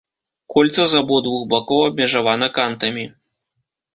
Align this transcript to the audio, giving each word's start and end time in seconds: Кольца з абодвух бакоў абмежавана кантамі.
Кольца 0.53 0.85
з 0.93 1.01
абодвух 1.01 1.43
бакоў 1.51 1.81
абмежавана 1.89 2.47
кантамі. 2.57 3.03